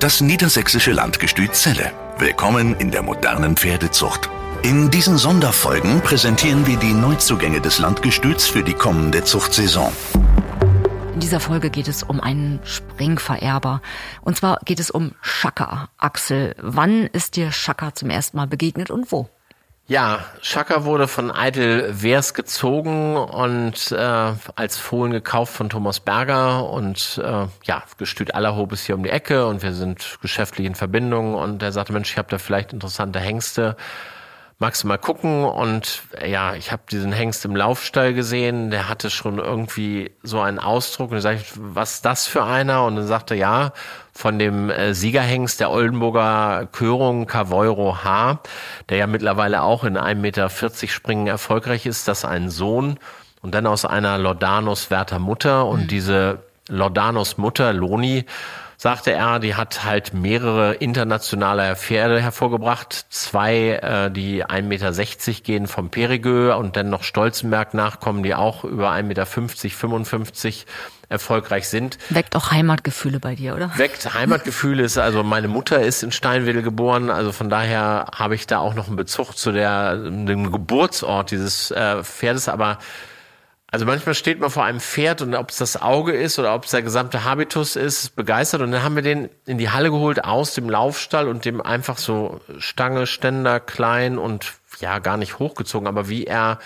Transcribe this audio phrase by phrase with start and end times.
[0.00, 1.90] Das niedersächsische Landgestüt Celle.
[2.18, 4.30] Willkommen in der modernen Pferdezucht.
[4.62, 9.92] In diesen Sonderfolgen präsentieren wir die Neuzugänge des Landgestüts für die kommende Zuchtsaison.
[11.14, 13.82] In dieser Folge geht es um einen Springvererber.
[14.20, 15.88] Und zwar geht es um Schaka.
[15.98, 19.28] Axel, wann ist dir Schaka zum ersten Mal begegnet und wo?
[19.90, 26.68] Ja, Schaka wurde von Eitel Wers gezogen und äh, als Fohlen gekauft von Thomas Berger
[26.68, 30.74] und äh, ja, Gestüt Allerhob ist hier um die Ecke und wir sind geschäftlich in
[30.74, 33.78] Verbindung und er sagte, Mensch, ich habe da vielleicht interessante Hengste
[34.58, 35.44] magst du mal gucken?
[35.44, 40.58] Und ja, ich habe diesen Hengst im Laufstall gesehen, der hatte schon irgendwie so einen
[40.58, 41.10] Ausdruck.
[41.10, 42.84] Und dann sage ich, was ist das für einer?
[42.84, 43.72] Und dann sagte ja,
[44.12, 48.40] von dem äh, Siegerhengst der Oldenburger Körung Cavoiro H,
[48.88, 50.50] der ja mittlerweile auch in 1,40 Meter
[50.88, 52.98] Springen erfolgreich ist, das ein Sohn
[53.42, 55.88] und dann aus einer Lordanos Werther Mutter und mhm.
[55.88, 58.24] diese Lordanos Mutter, Loni,
[58.80, 63.06] sagte er, die hat halt mehrere internationale Pferde hervorgebracht.
[63.10, 68.62] Zwei, äh, die 1,60 Meter gehen vom Perigeux und dann noch Stolzenberg nachkommen, die auch
[68.62, 70.66] über 1,50 Meter, 55
[71.08, 71.98] erfolgreich sind.
[72.10, 73.72] Weckt auch Heimatgefühle bei dir, oder?
[73.76, 78.46] Weckt Heimatgefühle ist, also meine Mutter ist in Steinwedel geboren, also von daher habe ich
[78.46, 82.78] da auch noch einen Bezug zu der, dem Geburtsort dieses äh, Pferdes, aber
[83.70, 86.64] also manchmal steht man vor einem Pferd und ob es das Auge ist oder ob
[86.64, 88.62] es der gesamte Habitus ist, begeistert.
[88.62, 91.98] Und dann haben wir den in die Halle geholt aus dem Laufstall und dem einfach
[91.98, 96.60] so Stange, Ständer, klein und ja, gar nicht hochgezogen, aber wie er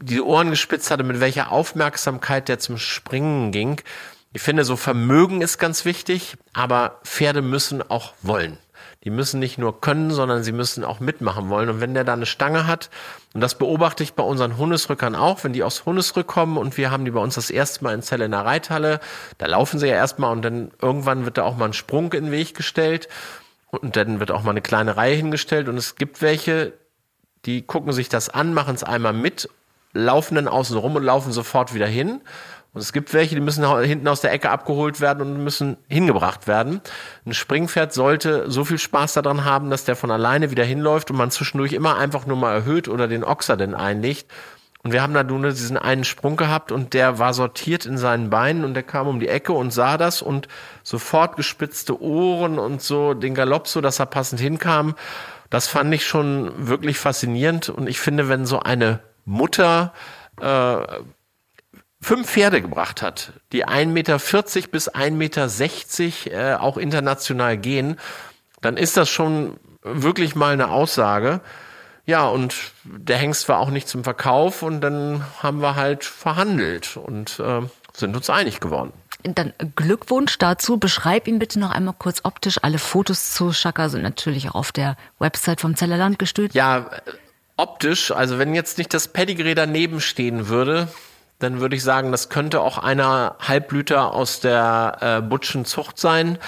[0.00, 3.80] die Ohren gespitzt hatte, mit welcher Aufmerksamkeit der zum Springen ging.
[4.32, 8.58] Ich finde, so Vermögen ist ganz wichtig, aber Pferde müssen auch wollen.
[9.04, 11.68] Die müssen nicht nur können, sondern sie müssen auch mitmachen wollen.
[11.68, 12.90] Und wenn der da eine Stange hat,
[13.34, 16.90] und das beobachte ich bei unseren Hundesrückern auch, wenn die aus Hundesrück kommen und wir
[16.90, 19.00] haben die bei uns das erste Mal in Zelle in der Reithalle,
[19.38, 22.26] da laufen sie ja erstmal und dann irgendwann wird da auch mal ein Sprung in
[22.26, 23.08] den Weg gestellt
[23.70, 26.72] und dann wird auch mal eine kleine Reihe hingestellt und es gibt welche,
[27.44, 29.48] die gucken sich das an, machen es einmal mit,
[29.92, 32.20] laufen dann außen rum und laufen sofort wieder hin.
[32.76, 36.46] Und es gibt welche, die müssen hinten aus der Ecke abgeholt werden und müssen hingebracht
[36.46, 36.82] werden.
[37.24, 41.16] Ein Springpferd sollte so viel Spaß daran haben, dass der von alleine wieder hinläuft und
[41.16, 44.30] man zwischendurch immer einfach nur mal erhöht oder den Ochser denn einlegt.
[44.82, 48.28] Und wir haben da nur diesen einen Sprung gehabt und der war sortiert in seinen
[48.28, 50.46] Beinen und der kam um die Ecke und sah das und
[50.82, 54.96] sofort gespitzte Ohren und so den Galopp so, dass er passend hinkam.
[55.48, 59.94] Das fand ich schon wirklich faszinierend und ich finde, wenn so eine Mutter
[60.42, 60.76] äh,
[62.06, 64.18] fünf Pferde gebracht hat, die 1,40 Meter
[64.70, 67.98] bis 1,60 Meter äh, auch international gehen,
[68.60, 71.40] dann ist das schon wirklich mal eine Aussage.
[72.04, 76.96] Ja, und der Hengst war auch nicht zum Verkauf und dann haben wir halt verhandelt
[76.96, 77.62] und äh,
[77.92, 78.92] sind uns einig geworden.
[79.24, 80.78] Dann Glückwunsch dazu.
[80.78, 82.58] Beschreib ihn bitte noch einmal kurz optisch.
[82.62, 86.54] Alle Fotos zu Schaka sind natürlich auch auf der Website vom Zellerland gestützt.
[86.54, 86.88] Ja,
[87.56, 90.86] optisch, also wenn jetzt nicht das Pedigree daneben stehen würde,
[91.38, 96.38] dann würde ich sagen, das könnte auch einer Halblüter aus der äh, Butschen Zucht sein.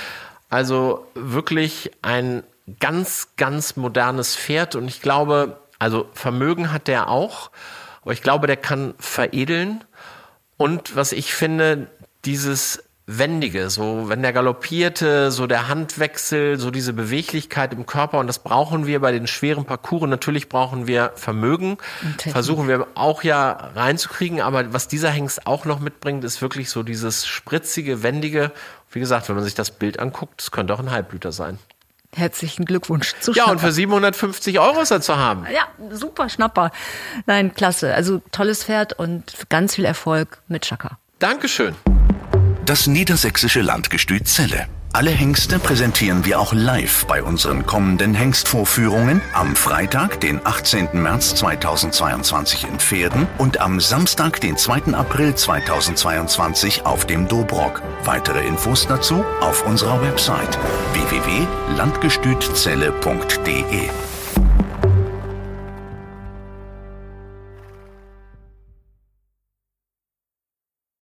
[0.49, 2.43] Also wirklich ein
[2.81, 4.75] ganz, ganz modernes Pferd.
[4.75, 7.51] Und ich glaube, also Vermögen hat der auch,
[8.03, 9.85] aber ich glaube, der kann veredeln.
[10.57, 11.89] Und was ich finde,
[12.25, 18.27] dieses Wendige, so wenn der galoppierte, so der Handwechsel, so diese Beweglichkeit im Körper und
[18.27, 20.11] das brauchen wir bei den schweren Parcours.
[20.11, 21.79] Natürlich brauchen wir Vermögen,
[22.19, 26.83] versuchen wir auch ja reinzukriegen, aber was dieser Hengst auch noch mitbringt, ist wirklich so
[26.83, 28.53] dieses spritzige, wendige.
[28.91, 31.59] Wie gesagt, wenn man sich das Bild anguckt, das könnte auch ein Halbblüter sein.
[32.15, 35.47] Herzlichen Glückwunsch zu Ja, und für 750 Euro ist er zu haben.
[35.51, 36.73] Ja, super Schnapper.
[37.25, 37.95] Nein, klasse.
[37.95, 40.99] Also tolles Pferd und ganz viel Erfolg mit Chaka.
[41.19, 41.75] Dankeschön.
[42.69, 44.69] Das niedersächsische Landgestüt Celle.
[44.93, 50.89] Alle Hengste präsentieren wir auch live bei unseren kommenden Hengstvorführungen am Freitag, den 18.
[50.93, 54.93] März 2022 in Pferden und am Samstag, den 2.
[54.93, 57.81] April 2022 auf dem Dobrock.
[58.05, 60.59] Weitere Infos dazu auf unserer Website
[60.93, 63.89] www.landgestützelle.de.